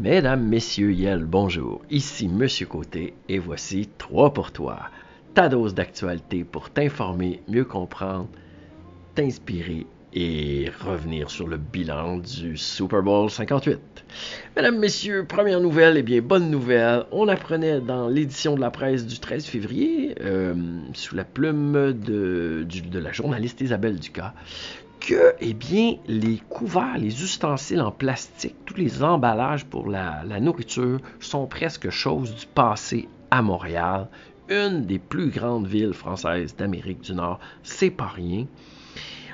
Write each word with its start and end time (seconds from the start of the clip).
Mesdames, 0.00 0.42
Messieurs, 0.42 0.92
Yel, 0.92 1.24
bonjour. 1.24 1.80
Ici 1.88 2.26
Monsieur 2.26 2.66
Côté 2.66 3.14
et 3.28 3.38
voici 3.38 3.88
3 3.96 4.34
pour 4.34 4.50
toi. 4.50 4.80
Ta 5.34 5.48
dose 5.48 5.72
d'actualité 5.72 6.42
pour 6.42 6.70
t'informer, 6.70 7.42
mieux 7.46 7.64
comprendre, 7.64 8.28
t'inspirer 9.14 9.86
et 10.12 10.68
revenir 10.84 11.30
sur 11.30 11.46
le 11.46 11.58
bilan 11.58 12.18
du 12.18 12.56
Super 12.56 13.02
Bowl 13.02 13.30
58. 13.30 13.78
Mesdames, 14.56 14.78
Messieurs, 14.78 15.26
première 15.28 15.60
nouvelle, 15.60 15.96
et 15.96 16.00
eh 16.00 16.02
bien 16.02 16.20
bonne 16.20 16.50
nouvelle, 16.50 17.04
on 17.12 17.28
apprenait 17.28 17.80
dans 17.80 18.08
l'édition 18.08 18.56
de 18.56 18.60
la 18.60 18.72
presse 18.72 19.06
du 19.06 19.20
13 19.20 19.44
février, 19.44 20.16
euh, 20.22 20.54
sous 20.94 21.14
la 21.14 21.24
plume 21.24 21.92
de, 21.92 22.66
de 22.90 22.98
la 22.98 23.12
journaliste 23.12 23.60
Isabelle 23.60 24.00
Ducas, 24.00 24.34
que, 25.04 25.34
eh 25.40 25.54
bien, 25.54 25.96
les 26.06 26.38
couverts, 26.48 26.98
les 26.98 27.22
ustensiles 27.22 27.80
en 27.80 27.90
plastique, 27.90 28.56
tous 28.64 28.74
les 28.74 29.02
emballages 29.02 29.64
pour 29.64 29.88
la, 29.88 30.24
nourriture 30.40 31.00
sont 31.20 31.46
presque 31.46 31.90
chose 31.90 32.34
du 32.34 32.46
passé 32.46 33.08
à 33.30 33.42
Montréal, 33.42 34.08
une 34.48 34.86
des 34.86 34.98
plus 34.98 35.28
grandes 35.28 35.66
villes 35.66 35.92
françaises 35.92 36.56
d'Amérique 36.56 37.02
du 37.02 37.14
Nord. 37.14 37.38
C'est 37.62 37.90
pas 37.90 38.06
rien. 38.06 38.46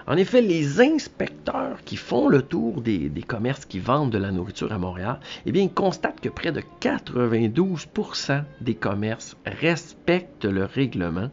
En 0.07 0.17
effet, 0.17 0.41
les 0.41 0.81
inspecteurs 0.81 1.85
qui 1.85 1.97
font 1.97 2.29
le 2.29 2.43
tour 2.43 2.81
des, 2.81 3.11
commerces 3.27 3.65
qui 3.65 3.79
vendent 3.79 4.11
de 4.11 4.19
la 4.19 4.33
nourriture 4.33 4.73
à 4.73 4.79
Montréal, 4.79 5.21
eh 5.47 5.53
bien, 5.53 5.69
constatent 5.69 6.21
que 6.21 6.29
près 6.29 6.51
de 6.51 6.63
92% 6.81 8.43
des 8.61 8.75
commerces 8.75 9.37
respectent 9.47 10.47
le 10.47 10.65
règlement 10.65 11.31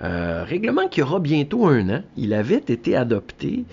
euh, 0.00 0.44
règlement 0.44 0.86
qui 0.86 1.02
aura 1.02 1.18
bientôt 1.18 1.66
un 1.66 1.88
an. 1.88 2.02
Il 2.16 2.32
avait 2.32 2.56
été 2.56 2.94
adopté 2.94 3.64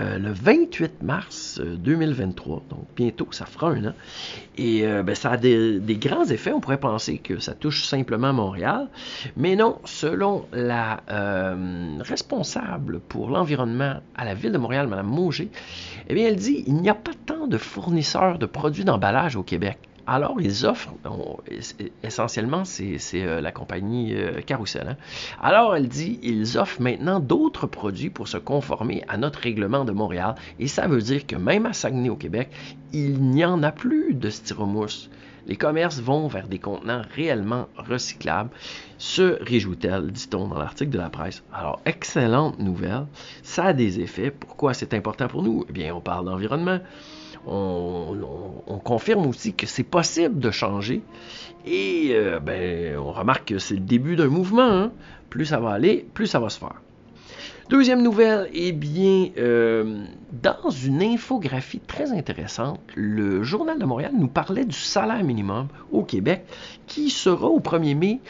euh, 0.00 0.18
le 0.18 0.32
28 0.32 1.02
mars 1.02 1.60
2023, 1.62 2.56
euh, 2.56 2.60
donc 2.70 2.86
bientôt 2.96 3.28
ça 3.32 3.44
fera 3.44 3.68
un 3.68 3.86
an. 3.86 3.92
Et 4.56 4.86
ben, 5.02 5.14
ça 5.14 5.32
a 5.32 5.36
des, 5.36 5.80
grands 6.00 6.24
effets. 6.24 6.52
On 6.52 6.60
pourrait 6.60 6.78
penser 6.78 7.18
que 7.18 7.38
ça 7.38 7.54
touche 7.54 7.84
simplement 7.84 8.32
Montréal, 8.32 8.88
mais 9.36 9.56
non, 9.56 9.78
selon 9.84 10.46
la 10.52 11.02
responsable 12.00 13.00
pour 13.00 13.30
l'environnement 13.30 13.96
à 14.14 14.24
la 14.24 14.34
ville 14.34 14.52
de 14.52 14.58
Montréal, 14.58 14.86
Mme 14.86 15.06
Mauger, 15.06 15.50
eh 16.08 16.14
bien, 16.14 16.28
elle 16.28 16.36
dit 16.36 16.64
il 16.66 16.76
n'y 16.76 16.88
a 16.88 16.94
pas 16.94 17.12
tant 17.26 17.46
de 17.46 17.58
fournisseurs 17.58 18.38
de 18.38 18.46
produits 18.46 18.84
d'emballage 18.84 19.36
au 19.36 19.42
Québec. 19.42 19.78
Alors, 20.06 20.38
ils 20.40 20.66
offrent, 20.66 20.92
essentiellement, 22.02 22.64
c'est 22.64 22.98
euh, 23.14 23.40
la 23.40 23.52
compagnie 23.52 24.14
euh, 24.14 24.42
Carousel. 24.42 24.88
Hein. 24.88 24.96
Alors, 25.40 25.74
elle 25.74 25.88
dit, 25.88 26.18
ils 26.22 26.58
offrent 26.58 26.82
maintenant 26.82 27.20
d'autres 27.20 27.66
produits 27.66 28.10
pour 28.10 28.28
se 28.28 28.36
conformer 28.36 29.02
à 29.08 29.16
notre 29.16 29.40
règlement 29.40 29.84
de 29.84 29.92
Montréal. 29.92 30.34
Et 30.58 30.68
ça 30.68 30.86
veut 30.88 31.00
dire 31.00 31.26
que 31.26 31.36
même 31.36 31.64
à 31.64 31.72
Saguenay, 31.72 32.10
au 32.10 32.16
Québec, 32.16 32.50
il 32.92 33.18
n'y 33.22 33.44
en 33.46 33.62
a 33.62 33.72
plus 33.72 34.12
de 34.12 34.28
styromousse. 34.28 35.08
Les 35.46 35.56
commerces 35.56 36.00
vont 36.00 36.26
vers 36.26 36.48
des 36.48 36.58
contenants 36.58 37.02
réellement 37.14 37.68
recyclables. 37.76 38.50
Se 38.98 39.42
réjouit-elle, 39.42 40.10
dit-on 40.10 40.48
dans 40.48 40.58
l'article 40.58 40.90
de 40.90 40.98
la 40.98 41.10
presse. 41.10 41.42
Alors, 41.52 41.80
excellente 41.86 42.58
nouvelle. 42.58 43.06
Ça 43.42 43.66
a 43.66 43.72
des 43.72 44.00
effets. 44.00 44.30
Pourquoi 44.30 44.74
c'est 44.74 44.94
important 44.94 45.28
pour 45.28 45.42
nous? 45.42 45.64
Eh 45.68 45.72
bien, 45.72 45.94
on 45.94 46.00
parle 46.00 46.26
d'environnement 46.26 46.78
on, 47.46 48.16
confirme 48.84 49.26
aussi 49.26 49.54
que 49.54 49.66
c'est 49.66 49.82
possible 49.82 50.38
de 50.38 50.50
changer. 50.50 51.02
Et 51.66 52.10
euh, 52.12 52.38
ben, 52.40 52.96
on 52.98 53.10
remarque 53.10 53.48
que 53.48 53.58
c'est 53.58 53.74
le 53.74 53.80
début 53.80 54.16
d'un 54.16 54.28
mouvement. 54.28 54.70
Hein. 54.70 54.92
Plus 55.30 55.46
ça 55.46 55.58
va 55.58 55.70
aller, 55.70 56.06
plus 56.14 56.26
ça 56.26 56.38
va 56.38 56.48
se 56.48 56.58
faire. 56.58 56.80
Deuxième 57.70 58.02
nouvelle, 58.02 58.50
eh 58.52 58.72
bien, 58.72 59.30
euh, 59.38 60.04
dans 60.42 60.68
une 60.68 61.02
infographie 61.02 61.80
très 61.80 62.12
intéressante, 62.12 62.78
le 62.94 63.42
Journal 63.42 63.78
de 63.78 63.86
Montréal 63.86 64.12
nous 64.14 64.28
parlait 64.28 64.66
du 64.66 64.76
salaire 64.76 65.24
minimum 65.24 65.68
au 65.90 66.02
Québec 66.02 66.44
qui 66.86 67.08
sera 67.08 67.46
au 67.46 67.60
1er 67.60 67.96
mai 67.96 68.20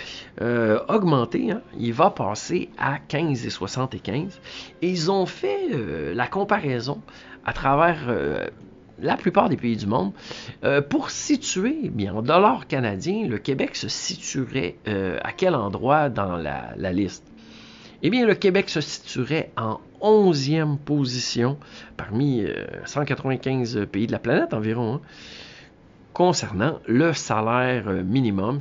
euh, 0.41 0.79
augmenté. 0.89 1.51
Hein. 1.51 1.63
Il 1.81 1.93
va 1.93 2.11
passer 2.11 2.71
à 2.79 2.99
15,75. 3.09 4.39
Et 4.83 4.89
ils 4.89 5.11
ont 5.11 5.27
fait 5.27 5.69
la 6.15 6.29
comparaison 6.29 7.01
à 7.45 7.53
travers 7.53 8.09
la 8.99 9.17
plupart 9.17 9.49
des 9.49 9.57
pays 9.57 9.77
du 9.77 9.87
monde. 9.87 10.13
Euh, 10.65 10.81
pour 10.81 11.11
situer, 11.11 11.91
bien, 11.91 12.15
en 12.15 12.23
dollars 12.23 12.67
canadiens, 12.67 13.27
le 13.27 13.39
Québec 13.39 13.77
se 13.77 13.89
situerait 13.89 14.77
euh, 14.89 15.19
à 15.23 15.33
quel 15.33 15.55
endroit 15.55 16.09
dans 16.09 16.37
la, 16.37 16.93
liste? 16.93 17.25
Eh 18.03 18.11
bien, 18.11 18.27
le 18.27 18.35
Québec 18.35 18.69
se 18.69 18.81
situerait 18.81 19.51
en 19.57 19.81
11e 20.03 20.77
position 20.79 21.59
parmi 21.97 22.45
195 22.85 23.77
euh, 23.77 23.87
pays 23.87 24.07
de 24.07 24.13
la 24.13 24.19
planète 24.19 24.53
environ. 24.53 24.95
Hein, 24.95 25.01
concernant 26.13 26.79
le 26.87 27.13
salaire 27.13 27.91
minimum, 28.05 28.61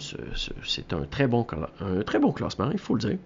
c'est 0.63 0.91
un 0.91 1.03
très 1.05 1.27
bon 1.27 1.43
classement, 1.43 2.71
il 2.71 2.79
faut 2.79 2.95
le 2.95 2.99
dire. 2.99 3.17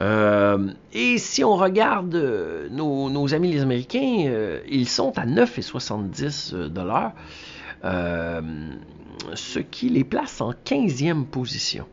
Euh, 0.00 0.72
et 0.92 1.18
si 1.18 1.44
on 1.44 1.56
regarde 1.56 2.14
euh, 2.14 2.68
nos, 2.70 3.34
amis 3.34 3.52
les 3.52 3.60
Américains, 3.60 4.24
euh, 4.26 4.60
ils 4.68 4.88
sont 4.88 5.18
à 5.18 5.26
9,70 5.26 6.68
dollars, 6.68 7.12
ce 9.34 9.58
qui 9.58 9.88
les 9.88 10.04
place 10.04 10.40
en 10.40 10.52
15e 10.52 11.26
position. 11.26 11.86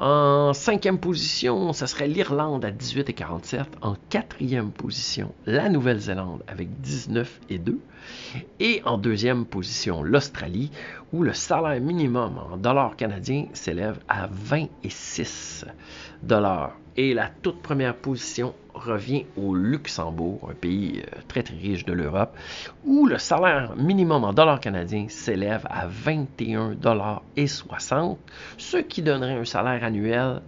En 0.00 0.54
cinquième 0.54 0.98
position, 0.98 1.74
ce 1.74 1.84
serait 1.84 2.08
l'Irlande 2.08 2.64
à 2.64 2.70
18,47. 2.70 3.64
En 3.82 3.96
quatrième 4.08 4.70
position, 4.70 5.34
la 5.44 5.68
Nouvelle-Zélande 5.68 6.42
avec 6.48 6.80
19 6.80 7.40
et 7.50 7.58
2. 7.58 7.78
Et 8.60 8.80
en 8.86 8.96
deuxième 8.96 9.44
position, 9.44 10.02
l'Australie, 10.02 10.70
où 11.12 11.22
le 11.22 11.34
salaire 11.34 11.82
minimum 11.82 12.38
en 12.50 12.56
dollars 12.56 12.96
canadiens 12.96 13.48
s'élève 13.52 13.98
à 14.08 14.26
26 14.32 15.66
dollars. 16.22 16.72
Et 16.96 17.14
la 17.14 17.28
toute 17.42 17.62
première 17.62 17.94
position 17.94 18.54
revient 18.74 19.26
au 19.36 19.54
Luxembourg, 19.54 20.48
un 20.50 20.54
pays 20.54 21.02
euh, 21.02 21.20
très 21.28 21.42
très 21.42 21.56
riche 21.56 21.84
de 21.84 21.92
l'Europe, 21.92 22.36
où 22.84 23.06
le 23.06 23.18
salaire 23.18 23.74
minimum 23.76 24.24
en 24.24 24.32
dollars 24.32 24.60
canadiens 24.60 25.06
s'élève 25.08 25.66
à 25.70 25.86
21 25.86 26.72
dollars 26.72 27.22
et 27.36 27.46
60, 27.46 28.18
ce 28.58 28.78
qui 28.78 29.02
donnerait 29.02 29.38
un 29.38 29.44
salaire 29.44 29.84
annuel 29.84 30.42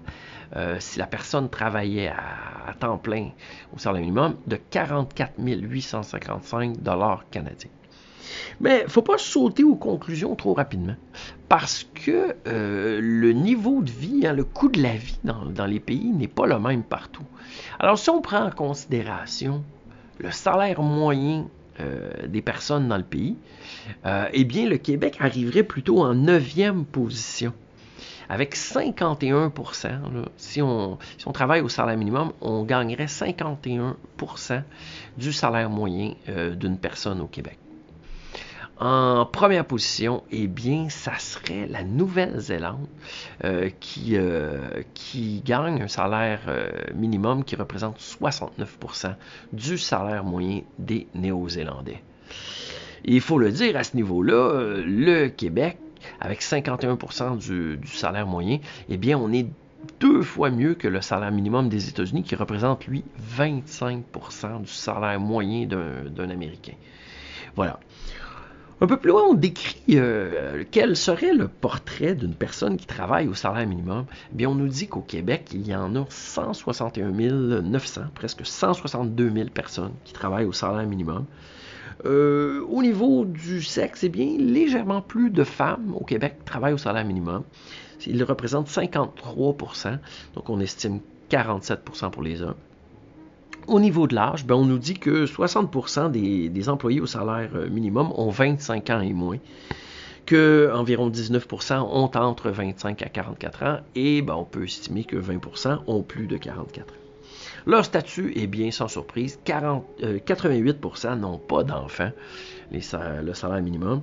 euh, 0.56 0.76
si 0.80 0.98
la 0.98 1.06
personne 1.06 1.48
travaillait 1.48 2.08
à, 2.08 2.74
temps 2.78 2.98
plein 2.98 3.30
au 3.74 3.78
salaire 3.78 4.00
minimum 4.02 4.36
de 4.46 4.56
44 4.56 5.34
855 5.38 6.82
dollars 6.82 7.24
canadiens. 7.30 7.70
Mais 8.60 8.80
il 8.80 8.84
ne 8.84 8.90
faut 8.90 9.02
pas 9.02 9.18
sauter 9.18 9.64
aux 9.64 9.76
conclusions 9.76 10.34
trop 10.34 10.54
rapidement 10.54 10.96
parce 11.52 11.86
que 11.92 12.34
euh, 12.46 12.98
le 13.02 13.32
niveau 13.32 13.82
de 13.82 13.90
vie, 13.90 14.26
hein, 14.26 14.32
le 14.32 14.42
coût 14.42 14.70
de 14.70 14.82
la 14.82 14.96
vie 14.96 15.18
dans, 15.22 15.66
les 15.66 15.80
pays 15.80 16.08
n'est 16.08 16.26
pas 16.26 16.46
le 16.46 16.58
même 16.58 16.82
partout. 16.82 17.26
Alors 17.78 17.98
si 17.98 18.08
on 18.08 18.22
prend 18.22 18.46
en 18.46 18.50
considération 18.50 19.62
le 20.16 20.30
salaire 20.30 20.80
moyen 20.80 21.46
euh, 21.80 22.10
des 22.26 22.40
personnes 22.40 22.88
dans 22.88 22.96
le 22.96 23.02
pays, 23.02 23.36
euh, 24.06 24.30
eh 24.32 24.44
bien 24.44 24.66
le 24.66 24.78
Québec 24.78 25.18
arriverait 25.20 25.62
plutôt 25.62 26.02
en 26.02 26.14
neuvième 26.14 26.86
position. 26.86 27.52
Avec 28.30 28.56
51 28.56 29.52
si, 30.38 30.62
on, 30.62 30.96
si 31.18 31.28
on 31.28 31.32
travaille 31.32 31.60
au 31.60 31.68
salaire 31.68 31.98
minimum, 31.98 32.32
on 32.40 32.62
gagnerait 32.62 33.04
51% 33.04 34.62
du 35.18 35.34
salaire 35.34 35.68
moyen 35.68 36.14
d'une 36.56 36.78
personne 36.78 37.20
au 37.20 37.26
Québec. 37.26 37.58
En 38.84 39.26
première 39.26 39.64
position, 39.64 40.24
eh 40.32 40.48
bien, 40.48 40.88
ça 40.88 41.16
serait 41.16 41.68
la 41.68 41.84
Nouvelle-Zélande 41.84 42.88
euh, 43.44 43.70
qui, 43.78 44.16
euh, 44.16 44.82
qui 44.92 45.40
gagne 45.44 45.82
un 45.82 45.86
salaire 45.86 46.40
euh, 46.48 46.68
minimum 46.92 47.44
qui 47.44 47.54
représente 47.54 48.00
69% 48.00 49.14
du 49.52 49.78
salaire 49.78 50.24
moyen 50.24 50.62
des 50.80 51.06
Néo-Zélandais. 51.14 52.02
Il 53.04 53.20
faut 53.20 53.38
le 53.38 53.52
dire, 53.52 53.76
à 53.76 53.84
ce 53.84 53.94
niveau-là, 53.94 54.82
le 54.84 55.28
Québec, 55.28 55.78
avec 56.18 56.42
51% 56.42 57.38
du, 57.38 57.76
du, 57.76 57.86
salaire 57.86 58.26
moyen, 58.26 58.58
eh 58.88 58.96
bien, 58.96 59.16
on 59.16 59.32
est 59.32 59.46
deux 60.00 60.22
fois 60.22 60.50
mieux 60.50 60.74
que 60.74 60.88
le 60.88 61.00
salaire 61.02 61.30
minimum 61.30 61.68
des 61.68 61.88
États-Unis, 61.88 62.24
qui 62.24 62.34
représente, 62.34 62.88
lui, 62.88 63.04
25% 63.38 64.62
du 64.62 64.66
salaire 64.66 65.20
moyen 65.20 65.66
d'un 65.66 66.30
Américain. 66.30 66.74
Voilà. 67.54 67.78
Un 68.82 68.88
peu 68.88 68.96
plus 68.96 69.10
loin, 69.10 69.22
on 69.30 69.34
décrit 69.34 69.80
euh, 69.90 70.64
quel 70.72 70.96
serait 70.96 71.34
le 71.34 71.46
portrait 71.46 72.16
d'une 72.16 72.34
personne 72.34 72.76
qui 72.76 72.84
travaille 72.84 73.28
au 73.28 73.34
salaire 73.34 73.64
minimum. 73.64 74.06
Eh 74.32 74.34
bien, 74.34 74.48
on 74.48 74.56
nous 74.56 74.66
dit 74.66 74.88
qu'au 74.88 75.02
Québec, 75.02 75.50
il 75.52 75.64
y 75.64 75.72
en 75.72 75.94
a 75.94 76.04
161 76.08 77.12
900, 77.62 78.00
presque 78.12 78.44
162 78.44 79.30
000 79.30 79.50
personnes 79.50 79.92
qui 80.02 80.12
travaillent 80.12 80.46
au 80.46 80.52
salaire 80.52 80.84
minimum. 80.84 81.26
Euh, 82.06 82.66
au 82.68 82.82
niveau 82.82 83.24
du 83.24 83.62
sexe, 83.62 84.02
eh 84.02 84.08
bien, 84.08 84.36
légèrement 84.36 85.00
plus 85.00 85.30
de 85.30 85.44
femmes 85.44 85.94
au 85.94 86.04
Québec 86.04 86.38
travaillent 86.44 86.74
au 86.74 86.78
salaire 86.78 87.04
minimum. 87.04 87.44
Il 88.04 88.24
représente 88.24 88.68
53% 88.68 89.98
donc 90.34 90.50
on 90.50 90.58
estime 90.58 90.98
47% 91.30 92.10
pour 92.10 92.24
les 92.24 92.42
hommes. 92.42 92.56
Au 93.68 93.78
niveau 93.78 94.06
de 94.06 94.14
l'âge, 94.14 94.44
ben, 94.44 94.56
on 94.56 94.64
nous 94.64 94.78
dit 94.78 94.94
que 94.94 95.24
60% 95.24 96.10
des, 96.10 96.68
employés 96.68 97.00
au 97.00 97.06
salaire 97.06 97.50
euh, 97.54 97.68
minimum 97.68 98.12
ont 98.16 98.30
25 98.30 98.90
ans 98.90 99.00
et 99.00 99.12
moins, 99.12 99.38
que 100.26 100.70
environ 100.74 101.10
19% 101.10 101.80
ont 101.80 102.10
entre 102.16 102.50
25 102.50 103.02
à 103.02 103.08
44 103.08 103.62
ans 103.62 103.78
et 103.94 104.22
ben, 104.22 104.34
on 104.34 104.44
peut 104.44 104.64
estimer 104.64 105.04
que 105.04 105.16
20% 105.16 105.78
ont 105.86 106.02
plus 106.02 106.26
de 106.26 106.36
44 106.36 106.92
ans. 106.92 107.01
Leur 107.66 107.84
statut 107.84 108.32
est 108.36 108.46
bien 108.46 108.70
sans 108.70 108.88
surprise. 108.88 109.38
40, 109.44 109.84
88% 110.00 111.06
euh, 111.06 111.14
n'ont 111.16 111.38
pas 111.38 111.64
d'enfants, 111.64 112.10
le 112.72 113.34
salaire 113.34 113.62
minimum. 113.62 114.02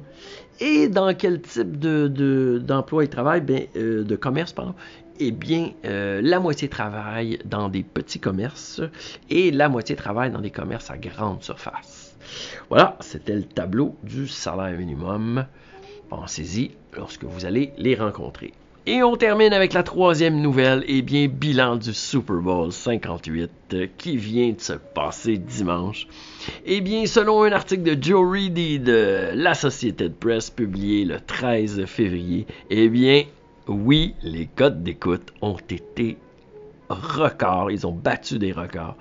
Et 0.59 0.88
dans 0.88 1.13
quel 1.13 1.41
type 1.41 1.77
d'emploi 1.79 3.03
de, 3.03 3.07
ils 3.07 3.09
travaillent? 3.09 3.69
Euh, 3.75 4.03
De 4.03 4.15
commerce, 4.15 4.53
pardon. 4.53 4.75
Eh 5.21 5.31
bien, 5.31 5.71
euh, 5.83 6.21
la 6.23 6.39
moitié 6.39 6.69
travaille 6.69 7.39
dans 7.44 7.67
des 7.67 7.83
petits 7.83 8.19
commerces 8.19 8.81
et 9.29 9.51
la 9.51 9.67
moitié 9.67 9.97
travaille 9.97 10.31
dans 10.31 10.39
des 10.39 10.51
commerces 10.51 10.89
à 10.89 10.97
grande 10.97 11.44
surface. 11.44 12.15
Voilà, 12.69 12.97
c'était 13.01 13.35
le 13.35 13.44
tableau 13.44 13.95
du 14.03 14.27
salaire 14.27 14.77
minimum. 14.77 15.45
Pensez-y 16.07 16.71
lorsque 16.95 17.25
vous 17.25 17.45
allez 17.45 17.73
les 17.77 17.95
rencontrer. 17.95 18.53
Et 18.85 19.03
on 19.03 19.15
termine 19.17 19.53
avec 19.53 19.73
la 19.73 19.83
troisième 19.83 20.39
nouvelle, 20.39 20.83
et 20.87 20.97
eh 20.97 21.01
bien, 21.01 21.27
bilan 21.27 21.75
du 21.75 21.93
Super 21.93 22.37
Bowl 22.37 22.71
58 22.71 23.51
euh, 23.73 23.87
qui 23.97 24.15
vient 24.17 24.51
de 24.51 24.61
se 24.61 24.73
passer 24.73 25.37
dimanche. 25.37 26.07
Eh 26.65 26.79
bien, 26.81 27.05
selon 27.05 27.43
un 27.43 27.51
article 27.51 27.83
de 27.83 28.01
Joe 28.01 28.25
Reedy 28.27 28.79
de 28.79 29.31
l'Associated 29.35 30.15
Press 30.15 30.49
publié 30.49 31.03
le 31.05 31.19
13 31.19 31.85
février, 31.85 32.47
eh 32.69 32.87
bien, 32.87 33.23
oui, 33.67 34.15
les 34.23 34.47
codes 34.47 34.81
d'écoute 34.81 35.33
ont 35.41 35.57
été 35.69 36.17
records, 36.89 37.71
ils 37.71 37.85
ont 37.85 37.91
battu 37.91 38.39
des 38.39 38.53
records. 38.53 38.95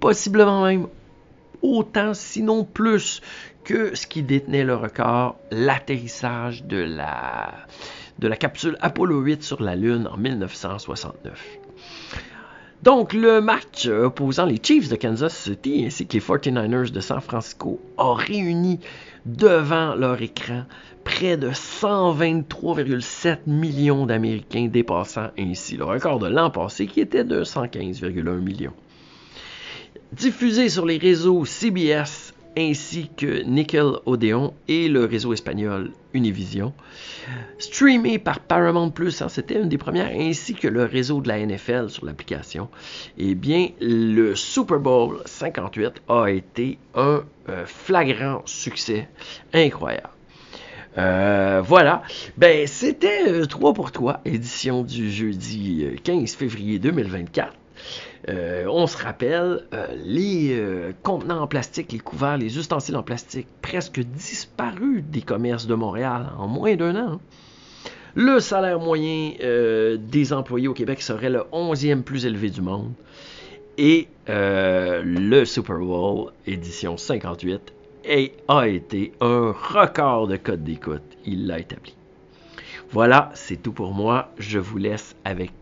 Possiblement 0.00 0.64
même 0.64 0.86
autant, 1.62 2.14
sinon 2.14 2.64
plus, 2.64 3.20
que 3.64 3.94
ce 3.96 4.06
qui 4.06 4.22
détenait 4.22 4.64
le 4.64 4.76
record, 4.76 5.36
l'atterrissage 5.50 6.64
de 6.64 6.78
la 6.78 7.52
de 8.18 8.28
la 8.28 8.36
capsule 8.36 8.76
Apollo 8.80 9.20
8 9.20 9.42
sur 9.42 9.62
la 9.62 9.76
Lune 9.76 10.08
en 10.10 10.16
1969. 10.16 11.58
Donc, 12.82 13.14
le 13.14 13.40
match 13.40 13.86
opposant 13.86 14.44
les 14.46 14.60
Chiefs 14.62 14.88
de 14.88 14.96
Kansas 14.96 15.34
City 15.34 15.84
ainsi 15.86 16.06
que 16.06 16.14
les 16.14 16.20
49ers 16.20 16.92
de 16.92 17.00
San 17.00 17.20
Francisco 17.20 17.80
a 17.98 18.14
réuni 18.14 18.80
devant 19.24 19.94
leur 19.94 20.20
écran 20.22 20.64
près 21.02 21.36
de 21.36 21.50
123,7 21.50 23.38
millions 23.46 24.06
d'Américains, 24.06 24.68
dépassant 24.68 25.30
ainsi 25.38 25.76
le 25.76 25.84
record 25.84 26.18
de 26.18 26.28
l'an 26.28 26.50
passé 26.50 26.86
qui 26.86 27.00
était 27.00 27.24
de 27.24 27.44
115,1 27.44 28.40
millions. 28.40 28.74
Diffusé 30.12 30.68
sur 30.68 30.84
les 30.86 30.98
réseaux 30.98 31.44
CBS, 31.44 32.25
ainsi 32.56 33.10
que 33.16 33.42
Nickel 33.42 33.92
Odeon 34.06 34.54
et 34.68 34.88
le 34.88 35.04
réseau 35.04 35.32
espagnol 35.32 35.90
Univision. 36.14 36.72
Streamé 37.58 38.18
par 38.18 38.40
Paramount 38.40 38.90
Plus, 38.90 39.20
hein, 39.20 39.28
c'était 39.28 39.60
une 39.60 39.68
des 39.68 39.78
premières, 39.78 40.10
ainsi 40.18 40.54
que 40.54 40.68
le 40.68 40.84
réseau 40.84 41.20
de 41.20 41.28
la 41.28 41.44
NFL 41.44 41.90
sur 41.90 42.06
l'application. 42.06 42.68
Eh 43.18 43.34
bien, 43.34 43.68
le 43.80 44.34
Super 44.34 44.78
Bowl 44.78 45.20
58 45.26 46.02
a 46.08 46.26
été 46.30 46.78
un 46.94 47.22
euh, 47.48 47.66
flagrant 47.66 48.42
succès 48.46 49.08
incroyable. 49.52 50.10
Euh, 50.98 51.62
voilà. 51.62 52.02
Ben, 52.38 52.66
c'était 52.66 53.46
3 53.46 53.70
euh, 53.70 53.72
pour 53.74 53.92
toi, 53.92 54.20
édition 54.24 54.82
du 54.82 55.10
jeudi 55.10 55.86
15 56.02 56.34
février 56.34 56.78
2024. 56.78 57.52
Euh, 58.28 58.66
on 58.68 58.86
se 58.86 58.96
rappelle, 58.96 59.64
euh, 59.72 59.86
les 60.04 60.58
euh, 60.58 60.92
contenants 61.02 61.42
en 61.42 61.46
plastique, 61.46 61.92
les 61.92 61.98
couverts, 61.98 62.38
les 62.38 62.58
ustensiles 62.58 62.96
en 62.96 63.02
plastique, 63.02 63.46
presque 63.62 64.00
disparus 64.00 65.04
des 65.04 65.22
commerces 65.22 65.66
de 65.66 65.74
Montréal 65.74 66.30
en 66.38 66.48
moins 66.48 66.74
d'un 66.76 66.96
an. 66.96 67.20
Le 68.14 68.40
salaire 68.40 68.80
moyen 68.80 69.32
des 69.98 70.32
employés 70.32 70.68
au 70.68 70.72
Québec 70.72 71.02
serait 71.02 71.28
le 71.28 71.40
11e 71.52 72.00
plus 72.00 72.24
élevé 72.24 72.48
du 72.48 72.62
monde. 72.62 72.92
Et 73.76 74.08
le 74.26 75.44
Super 75.44 75.76
Bowl 75.76 76.32
édition 76.46 76.96
58 76.96 77.74
a 78.48 78.68
été 78.68 79.12
un 79.20 79.52
record 79.52 80.28
de 80.28 80.36
code 80.36 80.64
d'écoute. 80.64 81.02
Il 81.26 81.46
l'a 81.46 81.58
établi. 81.58 81.94
Voilà, 82.90 83.30
c'est 83.34 83.62
tout 83.62 83.72
pour 83.72 83.92
moi. 83.92 84.32
Je 84.38 84.58
vous 84.58 84.78
laisse 84.78 85.14
avec 85.26 85.52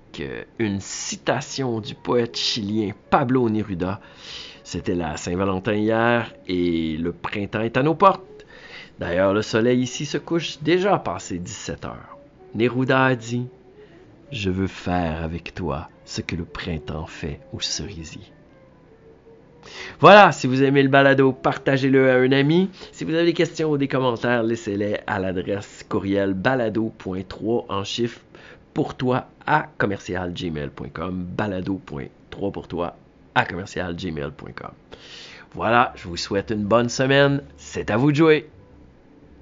une 0.58 0.81
citation 0.81 1.81
du 1.81 1.94
poète 1.94 2.37
chilien 2.37 2.93
Pablo 3.11 3.49
Neruda. 3.49 4.00
C'était 4.62 4.94
la 4.94 5.16
Saint-Valentin 5.16 5.75
hier 5.75 6.32
et 6.49 6.96
le 6.96 7.12
printemps 7.12 7.61
est 7.61 7.76
à 7.76 7.82
nos 7.82 7.94
portes. 7.94 8.46
D'ailleurs, 8.99 9.34
le 9.34 9.43
soleil 9.43 9.81
ici 9.81 10.06
se 10.06 10.19
couche 10.19 10.58
déjà 10.62 10.99
passé 10.99 11.38
17 11.38 11.84
heures. 11.84 12.19
Neruda 12.55 13.05
a 13.05 13.14
dit 13.14 13.46
Je 14.31 14.50
veux 14.50 14.69
faire 14.69 15.22
avec 15.22 15.55
toi 15.55 15.88
ce 16.05 16.20
que 16.20 16.37
le 16.37 16.44
printemps 16.44 17.06
fait 17.06 17.40
au 17.52 17.60
cerisier. 17.60 18.22
Voilà, 19.99 20.32
si 20.32 20.46
vous 20.46 20.62
aimez 20.62 20.82
le 20.82 20.88
balado, 20.88 21.32
partagez-le 21.32 22.10
à 22.10 22.17
un 22.17 22.32
ami. 22.32 22.70
Si 22.93 23.05
vous 23.05 23.14
avez 23.14 23.25
des 23.25 23.32
questions 23.32 23.70
ou 23.70 23.78
des 23.78 23.88
commentaires, 23.88 24.43
laissez-les 24.43 24.99
à 25.06 25.19
l'adresse 25.19 25.84
courriel 25.88 26.34
balado.3 26.34 27.64
en 27.69 27.84
chiffres 27.84 28.20
pour 28.75 28.94
toi 28.97 29.29
à 29.47 29.69
commercialgmail.com, 29.79 31.25
balado.3 31.25 32.53
pour 32.53 32.69
toi 32.69 32.97
à 33.35 33.44
commercialgmail.com. 33.44 34.73
Voilà, 35.53 35.93
je 35.94 36.09
vous 36.09 36.17
souhaite 36.17 36.50
une 36.50 36.65
bonne 36.65 36.88
semaine. 36.88 37.43
C'est 37.56 37.91
à 37.91 37.97
vous 37.97 38.11
de 38.11 38.17
jouer. 38.17 38.50